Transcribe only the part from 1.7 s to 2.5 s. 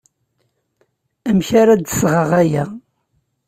d-sɣeɣ